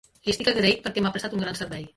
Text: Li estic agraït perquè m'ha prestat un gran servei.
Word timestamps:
Li 0.29 0.33
estic 0.33 0.49
agraït 0.53 0.81
perquè 0.87 1.05
m'ha 1.05 1.13
prestat 1.19 1.39
un 1.39 1.47
gran 1.47 1.63
servei. 1.63 1.89